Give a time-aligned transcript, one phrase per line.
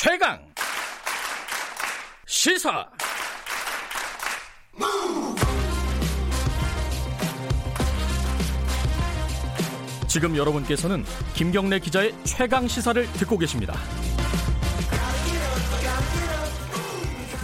[0.00, 0.38] 최강
[2.24, 2.88] 시사
[10.06, 11.02] 지금 여러분께서는
[11.34, 13.74] 김경래 기자의 최강 시사를 듣고 계십니다.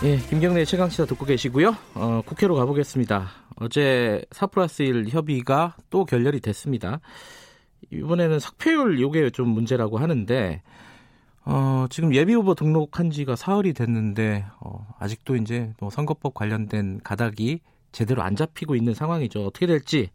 [0.04, 1.76] 예, 김경래 최강 시사 듣고 계시고요.
[1.94, 3.30] 어, 국회로 가보겠습니다.
[3.56, 7.00] 어제 4 플러스 1 협의가 또 결렬이 됐습니다.
[7.90, 10.62] 이번에는 석패율 요게 좀 문제라고 하는데
[11.46, 17.60] 어, 지금 예비 후보 등록한 지가 사흘이 됐는데 어, 아직도 이제 뭐 선거법 관련된 가닥이
[17.92, 19.44] 제대로 안 잡히고 있는 상황이죠.
[19.44, 20.10] 어떻게 될지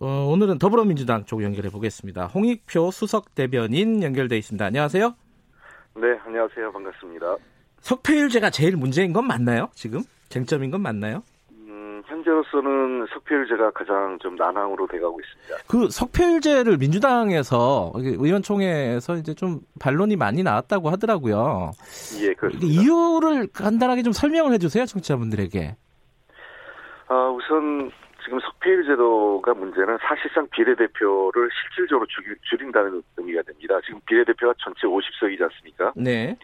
[0.00, 2.26] 어, 오늘은 더불어민주당 쪽 연결해 보겠습니다.
[2.26, 4.64] 홍익표 수석 대변인 연결돼 있습니다.
[4.64, 5.14] 안녕하세요.
[5.96, 6.72] 네, 안녕하세요.
[6.72, 7.36] 반갑습니다.
[7.80, 9.68] 석패율제가 제일 문제인 건 맞나요?
[9.74, 11.22] 지금 쟁점인 건 맞나요?
[12.08, 15.64] 음, 현재로서는 석패율제가 가장 좀 난항으로 돼가고 있습니다.
[15.68, 21.72] 그 석패율제를 민주당에서 의원총회에서 이제 좀 반론이 많이 나왔다고 하더라고요.
[22.20, 22.66] 예, 그렇습니다.
[22.66, 25.76] 이유를 간단하게 좀 설명을 해주세요, 청취자분들에게.
[27.08, 27.90] 아, 우선
[28.24, 32.06] 지금 석패율 제도가 문제는 사실상 비례대표를 실질적으로
[32.50, 33.78] 줄인다는 의미가 됩니다.
[33.86, 35.92] 지금 비례대표가 전체 50석이지 않습니까?
[35.96, 36.36] 네.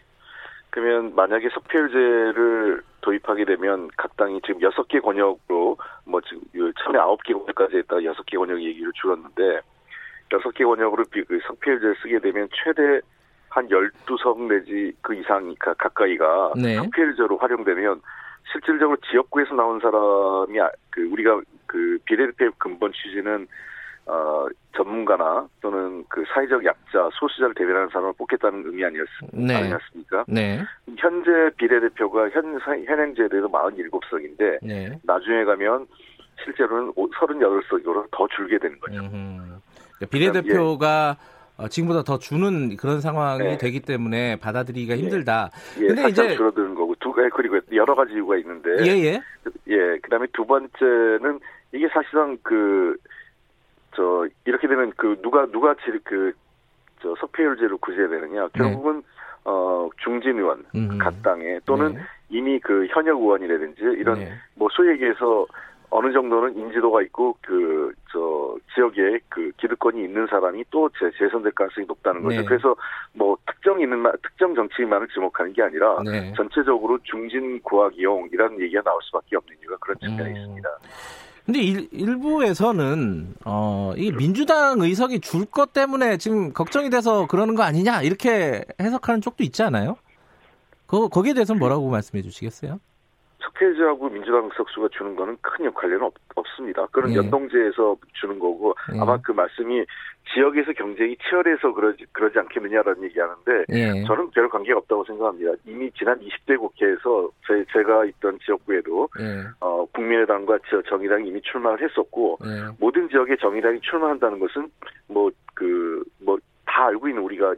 [0.75, 7.77] 그러면 만약에 석패율제를 도입하게 되면 각 당이 지금 6개 권역으로 뭐 지금 처음에 9개 권역까지
[7.77, 9.61] 했다가 6개 권역 얘기를 줄였는데
[10.31, 12.99] 6개 권역으로 그 석패율제를 쓰게 되면 최대
[13.47, 16.75] 한 12석 내지 그 이상 가까이가 네.
[16.75, 18.01] 석패율제로 활용되면
[18.51, 23.47] 실질적으로 지역구에서 나온 사람이 아, 그 우리가 그 비례대표 근본 취지는
[24.07, 29.55] 어 전문가나 또는 그 사회적 약자 소수자를 대변하는 사람을 뽑겠다는 의미 아니었, 네.
[29.55, 30.25] 아니었습니까?
[30.27, 30.61] 네.
[30.97, 34.99] 현재 비례대표가 현 현행제에 대해서 47석인데 네.
[35.03, 35.87] 나중에 가면
[36.43, 39.01] 실제로는 38석으로 더 줄게 되는 거죠.
[39.09, 41.17] 그러니까 비례대표가
[41.57, 43.57] 어, 지금보다 더 주는 그런 상황이 네.
[43.57, 44.99] 되기 때문에 받아들이기가 예.
[44.99, 45.51] 힘들다.
[45.79, 49.21] 예, 근데 이제 줄어드는 거고 두 가지 그리고 여러 가지 이유가 있는데 예예.
[49.67, 51.39] 예, 그다음에 두 번째는
[51.71, 52.97] 이게 사실상 그
[53.95, 58.49] 저 이렇게 되면 그 누가 누가 그저 석패율제를 구제해야 되느냐 네.
[58.53, 59.05] 결국은 네.
[59.45, 60.97] 어 중진 의원 음.
[60.97, 62.01] 각 당에 또는 네.
[62.29, 64.31] 이미 그 현역 의원이라든지 이런 네.
[64.55, 65.45] 뭐 소위 얘기해서
[65.91, 71.85] 어느 정도는 인지도가 있고 그 저 지역에 그 기득권이 있는 사람이 또 재, 재선될 가능성이
[71.85, 72.39] 높다는 거죠.
[72.39, 72.45] 네.
[72.45, 72.73] 그래서
[73.11, 76.31] 뭐 특정 있는 특정 정치인만을 지목하는 게 아니라 네.
[76.33, 80.35] 전체적으로 중진 구학 이용이라는 얘기가 나올 수밖에 없는 이유가 그런 측면이 음.
[80.35, 80.69] 있습니다.
[81.45, 87.61] 근데 일, 부에서는 어, 이 민주당 의석이 줄 것 때문에 지금 걱정이 돼서 그러는 거
[87.63, 89.95] 아니냐 이렇게 해석하는 쪽도 있지 않아요?
[90.87, 92.79] 그 거기에 대해서는 뭐라고 말씀해 주시겠어요?
[93.55, 96.13] 석회제하고 민주당 석수가 주는 거는 큰 관련은 없,
[96.55, 97.15] 습니다 그런 예.
[97.15, 98.99] 연동제에서 주는 거고 예.
[98.99, 99.83] 아마 그 말씀이
[100.33, 104.03] 지역에서 경쟁이 치열해서 그러지 그러지 않겠느냐라는 얘기하는데 예.
[104.05, 105.51] 저는 별 관계가 없다고 생각합니다.
[105.65, 109.43] 이미 지난 20대 국회에서 제, 제가 있던 지역구에도 예.
[109.59, 112.75] 어, 국민의당과 정의당이 이미 출마를 했었고 예.
[112.79, 114.69] 모든 지역에 정의당이 출마한다는 것은
[115.07, 117.55] 뭐 그뭐다 알고 있는 우리가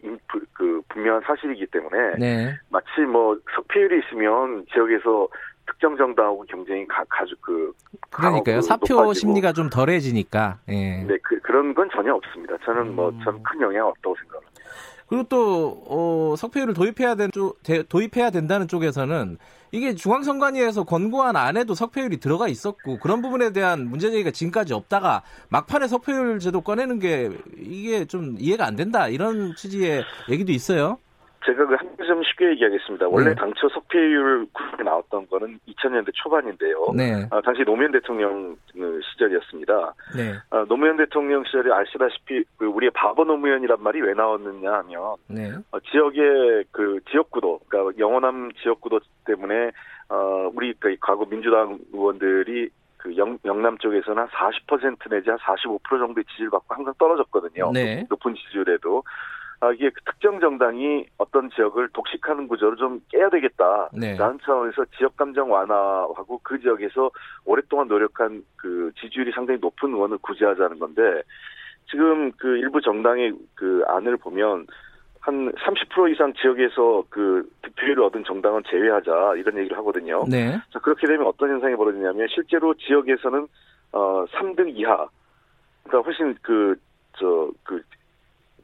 [0.53, 2.55] 그 분명한 사실이기 때문에 네.
[2.69, 5.27] 마치 뭐 석패율이 있으면 지역에서
[5.67, 7.73] 특정 정당하고 경쟁이 가, 가주 그
[8.09, 9.13] 그러니까요 사표 높아지고.
[9.13, 11.03] 심리가 좀 덜해지니까 예.
[11.03, 12.55] 네 그, 그런 건 전혀 없습니다.
[12.65, 13.19] 저는 뭐 음.
[13.23, 14.57] 저는 큰 영향 없다고 생각합니다.
[15.07, 19.37] 그리고 또 어, 석패율을 도입해야 된 쪽, 도입해야 된다는 쪽에서는
[19.71, 25.87] 이게 중앙선관위에서 권고안 안에도 석패율이 들어가 있었고 그런 부분에 대한 문제 제기가 지금까지 없다가 막판에
[25.87, 30.97] 석패율 제도 꺼내는 게 이게 좀 이해가 안 된다 이런 취지의 얘기도 있어요.
[31.45, 33.07] 제가 그 한점 쉽게 얘기하겠습니다.
[33.09, 33.35] 원래 네.
[33.35, 34.47] 당초 석패율
[34.83, 36.85] 나왔던 거는 2000년대 초반인데요.
[36.95, 37.27] 네.
[37.29, 39.93] 아, 당시 노무현 대통령 그 시절이었습니다.
[40.15, 40.33] 네.
[40.49, 45.51] 아, 노무현 대통령 시절에 아시다시피 그 우리의 바보 노무현이란 말이 왜 나왔느냐 하면 네.
[45.71, 49.71] 어, 지역의 그 지역구도, 그러니까 영호남 지역구도 때문에
[50.09, 55.81] 어, 우리 그 과거 민주당 의원들이 그 영, 영남 쪽에서는 한 40% 내지 한 45%
[55.89, 57.71] 정도의 지지를 받고 항상 떨어졌거든요.
[57.73, 58.05] 네.
[58.09, 59.03] 높은 지지율에도.
[59.59, 63.89] 아, 이게 그 특정 정당이 어떤 지역을 독식하는 구조를 좀 깨야 되겠다.
[63.91, 64.15] 네.
[64.15, 67.09] 라는 차원에서 지역 감정 완화하고 그 지역에서
[67.45, 71.01] 오랫동안 노력한 그 지지율이 상당히 높은 의원을 구제하자는 건데
[71.89, 74.67] 지금 그 일부 정당의 그 안을 보면
[75.21, 80.23] 한 30% 이상 지역에서 그 득표율을 얻은 정당은 제외하자 이런 얘기를 하거든요.
[80.29, 80.51] 네.
[80.71, 83.47] 자, 그렇게 되면 어떤 현상이 벌어지냐면 실제로 지역에서는
[83.93, 85.07] 어 3등 이하
[85.83, 86.75] 그러니까 훨씬 그
[87.17, 87.81] 저, 그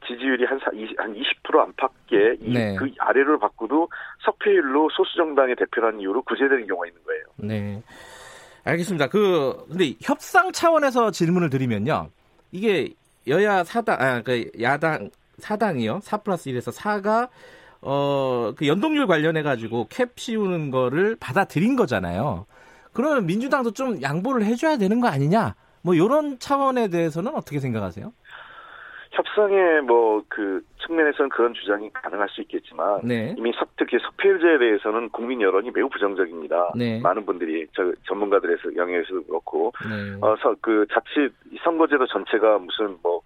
[0.06, 2.76] 지지율이 한, 한20% 안팎의 네.
[2.76, 3.88] 그 아래를 바꾸도
[4.24, 7.22] 석패율로 소수 정당의 대표라는 이유로 구제되는 경우가 있는 거예요.
[7.36, 7.82] 네.
[8.64, 9.08] 알겠습니다.
[9.08, 12.08] 그, 근데 협상 차원에서 질문을 드리면요.
[12.52, 12.94] 이게
[13.26, 16.00] 여야 사당, 아, 그 야당, 사당이요.
[16.02, 17.28] 4 플러스 1에서 4가
[17.82, 22.46] 어, 그 연동률 관련해 가지고 캡 씌우는 거를 받아들인 거잖아요.
[22.92, 25.54] 그러면 민주당도 좀 양보를 해줘야 되는 거 아니냐?
[25.82, 28.12] 뭐 이런 차원에 대해서는 어떻게 생각하세요?
[29.14, 33.34] 협상의 뭐 그 측면에서는 그런 주장이 가능할 수 있겠지만 네.
[33.38, 36.72] 이미 석, 특히 석패율제에 대해서는 국민 여론이 매우 부정적입니다.
[36.76, 37.00] 네.
[37.00, 40.18] 많은 분들이 저 전문가들에서 영역에서도 그렇고 네.
[40.20, 43.20] 어서 그 자칫 이 선거제도 전체가 무슨 뭐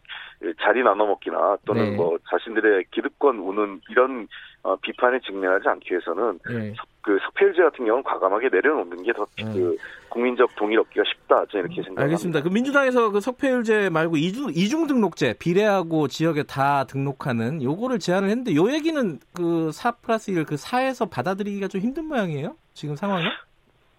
[0.61, 1.97] 자리 나눠 먹기나 또는 네.
[1.97, 4.29] 뭐 자신들의 기득권 우는 이런
[4.63, 6.75] 어, 비판에 직면하지 않기 위해서는 네.
[7.03, 9.53] 그 석패율제 같은 경우는 과감하게 내려놓는 게더 음.
[9.53, 9.77] 그
[10.11, 11.37] 국민적 동의를 얻기가 쉽다.
[11.47, 12.03] 저는 이렇게 생각합니다.
[12.03, 12.43] 알겠습니다.
[12.43, 18.55] 그 민주당에서 그 석패율제 말고 이중, 이중 등록제 비례하고 지역에 다 등록하는 요거를 제안을 했는데
[18.55, 22.57] 요 얘기는 그 4 플러스 1그 4에서 받아들이기가 좀 힘든 모양이에요?
[22.75, 23.25] 지금 상황이?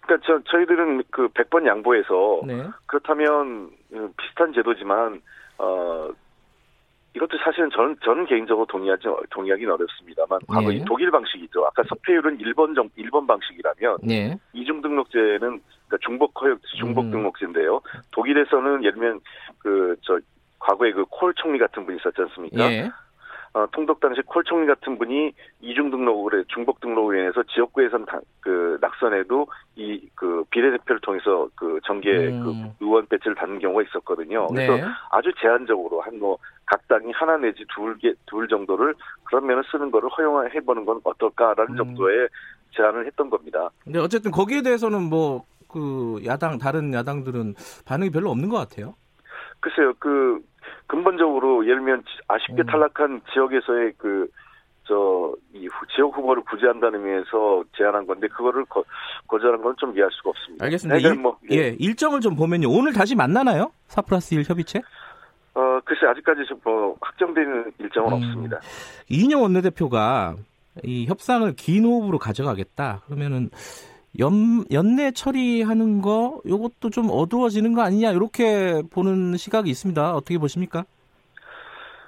[0.02, 2.64] 그러니까 저, 저희들은 그 100번 양보해서 네.
[2.88, 5.22] 그렇다면 음, 비슷한 제도지만
[5.58, 6.10] 어
[7.50, 10.78] 사실은 저는 저는 개인적으로 동의하지 동의하기는 어렵습니다만 과거 예.
[10.78, 11.66] 이 독일 방식이죠.
[11.66, 14.38] 아까 석패율은 일본 정 일본 방식이라면 네.
[14.54, 17.12] 이중 등록제는 그러니까 중복 허용 중복 음.
[17.12, 17.81] 등록제인데요.
[18.12, 19.19] 독일에서는 예를 들면
[19.60, 20.19] 그 저
[20.60, 22.72] 과거에 그 콜 총리 같은 분이 있었지 않습니까?
[22.72, 22.92] 예.
[23.54, 25.31] 어, 통독 당시 콜 총리 같은 분이
[25.62, 31.80] 이중 등록을 해, 중복 등록으로 인해서 지역구에선 다, 그 낙선해도 이 그 비례대표를 통해서 그
[31.86, 32.44] 정계 음.
[32.44, 34.48] 그 의원 배치를 받는 경우가 있었거든요.
[34.48, 34.84] 그래서 네.
[35.12, 36.38] 아주 제한적으로 한 뭐
[36.69, 38.94] 각 당이 하나 내지 둘 개 둘 정도를
[39.24, 41.77] 그런 면을 쓰는 거를 허용해 보는 건 어떨까라는 음.
[41.77, 42.30] 정도의
[42.75, 43.69] 제안을 했던 겁니다.
[43.83, 47.54] 근데 어쨌든 거기에 대해서는 뭐 그 야당 다른 야당들은
[47.86, 48.95] 반응이 별로 없는 것 같아요.
[49.60, 50.39] 글쎄요, 그
[50.88, 52.66] 근본적으로 예를 들면 아쉽게 음.
[52.66, 54.27] 탈락한 지역에서의 그
[54.86, 58.83] 저이 지역 후보를 구제한다는 의미에서 제안한 건데 그거를 거,
[59.27, 60.66] 거절한 건 좀 이해할 수가 없습니다.
[60.66, 60.95] 알겠습니다.
[60.95, 62.68] 하여간 일, 뭐, 예, 일정을 좀 보면요.
[62.68, 63.71] 오늘 다시 만나나요?
[63.89, 64.81] 4 플러스 1 협의체?
[65.80, 68.14] 어 글쎄 아직까지 좀뭐 확정되는 일정은 음.
[68.18, 68.60] 없습니다.
[69.10, 70.36] 이인영 원내대표가
[70.84, 73.02] 이 협상을 긴 호흡으로 가져가겠다.
[73.06, 73.50] 그러면은
[74.20, 80.14] 연, 연내 처리하는 거 요것도 좀 어두워지는 거 아니냐 이렇게 보는 시각이 있습니다.
[80.16, 80.84] 어떻게 보십니까?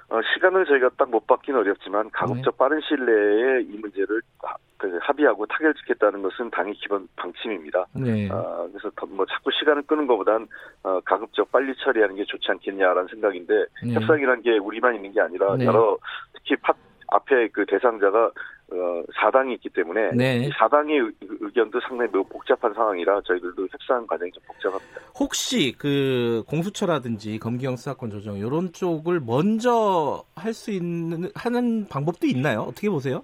[0.08, 2.56] 어, 시간을 저희가 딱 못 받기는 어렵지만 가급적 네.
[2.58, 4.56] 빠른 시일 내에 이 문제를 하-
[4.90, 7.86] 그 합의하고 타결 짓겠다는 것은 당의 기본 방침입니다.
[7.94, 8.28] 네.
[8.30, 10.48] 어, 그래서 더뭐 자꾸 시간을 끄는 것보단
[10.82, 13.94] 어, 가급적 빨리 처리하는 게 좋지 않겠냐라는 생각인데 네.
[13.94, 15.64] 협상이라는 게 우리만 있는 게 아니라 네.
[15.66, 15.96] 여러
[16.34, 16.74] 특히 팟
[17.14, 18.30] 앞에 그 대상자가
[18.72, 20.46] 어, 사당이 있기 때문에 네.
[20.46, 25.00] 이 사당의 의- 의견도 상당히 매우 복잡한 상황이라 저희들도 협상 과정이 좀 복잡합니다.
[25.20, 32.62] 혹시 그 공수처라든지 검경 수사권 조정 이런 쪽을 먼저 할 수 있는 하는 방법도 있나요?
[32.62, 33.22] 어떻게 보세요?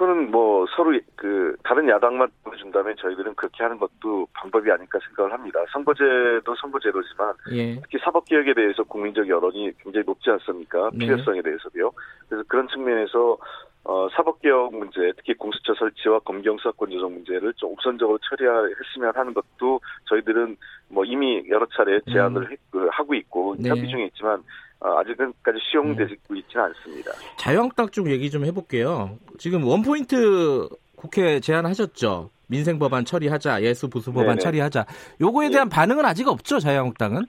[0.00, 5.60] 그거는 뭐 서로 그 다른 야당만 보여준다면 저희들은 그렇게 하는 것도 방법이 아닐까 생각을 합니다.
[5.70, 7.74] 선거제도 선거제도지만 예.
[7.82, 10.88] 특히 사법개혁에 대해서 국민적 여론이 굉장히 높지 않습니까?
[10.94, 11.00] 네.
[11.00, 11.92] 필요성에 대해서도요.
[12.30, 13.36] 그래서 그런 측면에서
[13.84, 19.80] 어, 사법개혁 문제, 특히 공수처 설치와 검경 수사권 조정 문제를 좀 우선적으로 처리했으면 하는 것도
[20.08, 20.56] 저희들은
[20.88, 23.70] 뭐 이미 여러 차례 제안을 했- 그, 하고 있고 네.
[23.70, 24.42] 협의 중에 있지만
[24.80, 27.10] 어, 아직은까지 수용되고 있지는 않습니다.
[27.36, 29.18] 자유한국당 쪽 얘기 좀 해볼게요.
[29.38, 32.30] 지금 원포인트 국회 제안하셨죠.
[32.46, 34.40] 민생 법안 처리하자, 예수 부수 법안 네네.
[34.40, 34.86] 처리하자.
[35.20, 35.52] 요거에 네.
[35.52, 37.24] 대한 반응은 아직 없죠, 자유한국당은.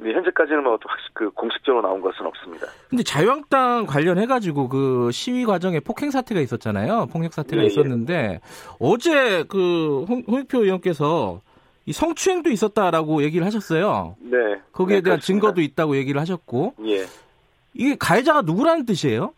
[0.00, 2.66] 근데 현재까지는 뭐 확실 그 공식적으로 나온 것은 없습니다.
[2.88, 7.06] 근데 자유한국당 관련해 가지고 그 시위 과정에 폭행 사태가 있었잖아요.
[7.12, 7.66] 폭력 사태가 예, 예.
[7.66, 8.40] 있었는데
[8.78, 11.42] 어제 그 홍- 홍익표 의원께서
[11.84, 14.16] 이 성추행도 있었다라고 얘기를 하셨어요.
[14.20, 14.38] 네.
[14.72, 15.20] 거기에 네, 대한 그렇습니다.
[15.20, 17.04] 증거도 있다고 얘기를 하셨고 예.
[17.74, 19.34] 이게 가해자가 누구라는 뜻이에요?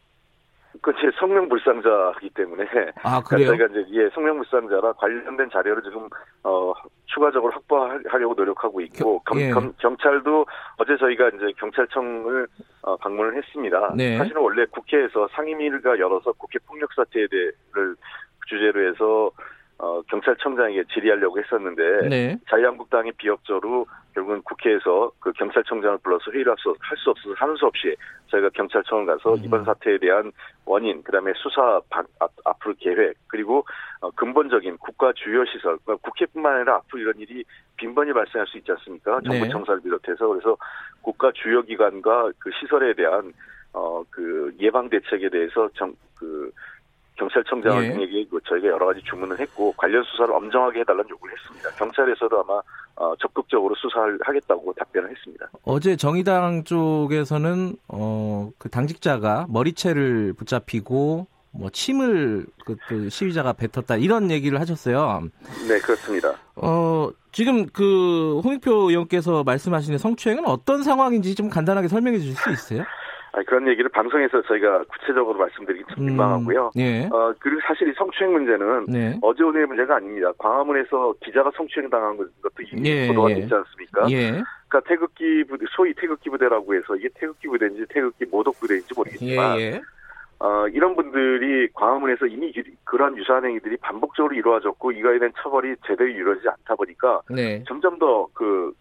[0.81, 2.65] 그제 성명 불상자이기 때문에
[3.03, 3.49] 아 그러니까 그래요?
[3.49, 6.09] 저희가 이제 예 성명 불상자라 관련된 자료를 지금
[6.45, 6.73] 어
[7.07, 9.51] 추가적으로 확보하려고 노력하고 있고 겨- 검, 예.
[9.51, 10.47] 검- 경찰도
[10.79, 12.47] 어제 저희가 이제 경찰청을
[12.83, 13.93] 어, 방문을 했습니다.
[13.97, 14.17] 네.
[14.17, 17.95] 사실은 원래 국회에서 상임위가 열어서 국회 폭력 사태에 대해를
[18.49, 19.31] 주제로 해서
[19.85, 22.39] 어, 경찰청장에게 질의하려고 했었는데 네.
[22.49, 23.85] 자유한국당이 비협조로
[24.15, 27.97] 결국은 국회에서 그 경찰청장을 불러서 회의를 할 수 없어서 하는 수 없이
[28.29, 29.41] 저희가 경찰청을 가서 음.
[29.43, 30.31] 이번 사태에 대한
[30.67, 33.65] 원인, 그다음에 수사 방- 앞, 앞으로 계획, 그리고
[34.01, 37.43] 어, 근본적인 국가 주요 시설, 그러니까 국회뿐만 아니라 앞으로 이런 일이
[37.77, 39.21] 빈번히 발생할 수 있지 않습니까?
[39.23, 39.49] 정부 네.
[39.49, 40.57] 청사를 비롯해서 그래서
[41.01, 43.33] 국가 주요 기관과 그 시설에 대한
[43.73, 46.53] 어 그 예방 대책에 대해서 정그
[47.17, 48.25] 경찰청장에게 예.
[48.25, 51.71] 그 저희가 여러 가지 주문을 했고 관련 수사를 엄정하게 해달라는 요구를 했습니다.
[51.71, 52.61] 경찰에서도 아마
[52.97, 55.51] 어, 적극적으로 수사를 하겠다고 답변을 했습니다.
[55.65, 64.31] 어제 정의당 쪽에서는 어, 그 당직자가 머리채를 붙잡히고 뭐 침을 그, 그 시위자가 뱉었다 이런
[64.31, 65.23] 얘기를 하셨어요.
[65.69, 66.35] 네, 그렇습니다.
[66.57, 72.85] 어, 지금 그 홍익표 의원께서 말씀하시는 성추행은 어떤 상황인지 좀 간단하게 설명해 주실 수 있어요?
[73.35, 76.73] 아 그런 얘기를 방송에서 저희가 구체적으로 말씀드리기 좀 민망하고요.
[76.77, 77.09] 음, 예.
[77.11, 79.19] 어 그리고 사실 이 성추행 문제는 네.
[79.23, 80.31] 어제 오늘의 문제가 아닙니다.
[80.37, 82.29] 광화문에서 기자가 성추행 당한 것도
[82.73, 83.35] 이미 예, 보도가 예.
[83.37, 84.07] 됐지 않습니까?
[84.11, 84.43] 예.
[84.69, 89.61] 그러니까 태극기 부대, 소위 태극기 부대라고 해서 이게 태극기 부대인지 태극기 모독 부대인지 예, 모르겠지만
[89.61, 89.81] 예.
[90.39, 96.11] 어, 이런 분들이 광화문에서 이미 기- 그러한 유사한 행위들이 반복적으로 이루어졌고 이거에 대한 처벌이 제대로
[96.11, 97.63] 이루어지지 않다 보니까 네.
[97.67, 98.73] 점점 더 그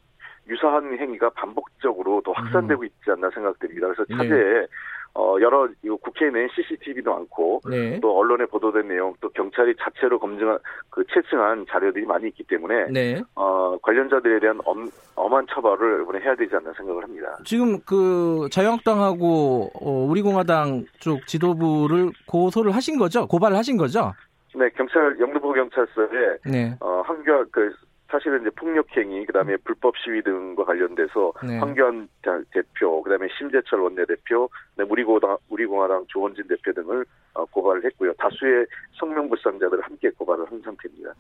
[0.48, 3.88] 유사한 행위가 반복적으로 더 확산되고 있지 않나 생각됩니다.
[3.88, 4.18] 그래서 네.
[4.18, 4.68] 차제에
[5.14, 5.68] 어, 여러
[6.02, 8.00] 국회에 낸 CCTV도 많고 네.
[8.00, 10.58] 또 언론에 보도된 내용 또 경찰이 자체로 검증한
[10.90, 13.22] 그 채증한 자료들이 많이 있기 때문에 네.
[13.36, 17.38] 어, 관련자들에 대한 엄, 엄한 처벌을 이번에 해야 되지 않나 생각을 합니다.
[17.44, 23.28] 지금 그 자유한국당하고 어, 우리공화당 쪽 지도부를 고소를 하신 거죠?
[23.28, 24.14] 고발을 하신 거죠?
[24.56, 26.76] 네, 경찰 영등포 경찰서에 네.
[26.80, 27.74] 어, 황교안 그
[28.12, 31.58] 사실은 이제 폭력행위 그다음에 불법 시위 등과 관련돼서 네.
[31.60, 38.14] 황교안 자- 대표 그다음에 심재철 원내대표 우리공화당 우리공화당 조원진 대표 등을 어, 고발을 했고요.
[38.18, 38.66] 다수의
[39.00, 41.14] 성명불상자들을 함께 고발을 한 상태입니다.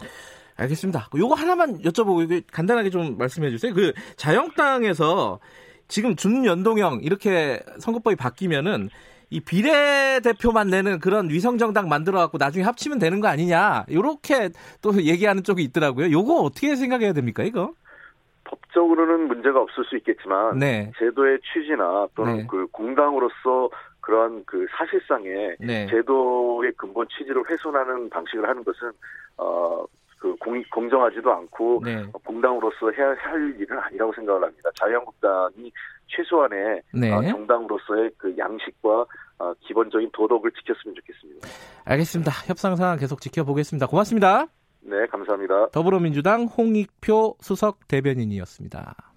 [0.57, 1.07] 알겠습니다.
[1.17, 3.73] 요거 하나만 여쭤보고 간단하게 좀 말씀해 주세요.
[3.73, 5.39] 그 자유한국당에서
[5.87, 8.89] 지금 준연동형 이렇게 선거법이 바뀌면은
[9.31, 13.85] 이 비례 대표만 내는 그런 위성 정당 만들어 갖고 나중에 합치면 되는 거 아니냐.
[13.89, 14.49] 요렇게
[14.81, 16.11] 또 얘기하는 쪽이 있더라고요.
[16.11, 17.73] 요거 어떻게 생각해야 됩니까, 이거?
[18.43, 20.91] 법적으로는 문제가 없을 수 있겠지만 네.
[20.99, 22.47] 제도의 취지나 또는 네.
[22.49, 23.69] 그 공당으로서
[24.01, 25.87] 그러한 그 사실상의 네.
[25.87, 28.91] 제도의 근본 취지를 훼손하는 방식을 하는 것은
[29.37, 29.85] 어
[30.21, 30.35] 그
[30.71, 32.05] 공정하지도 않고 네.
[32.23, 34.69] 공당으로서 해야 할 일은 아니라고 생각을 합니다.
[34.79, 35.71] 자유한국당이
[36.05, 37.11] 최소한의 네.
[37.11, 39.05] 어, 정당으로서의 그 양식과
[39.39, 41.47] 어, 기본적인 도덕을 지켰으면 좋겠습니다.
[41.85, 42.31] 알겠습니다.
[42.45, 43.87] 협상 상황 계속 지켜보겠습니다.
[43.87, 44.45] 고맙습니다.
[44.81, 45.69] 네, 감사합니다.
[45.69, 49.10] 더불어민주당 홍익표 수석 대변인이었습니다.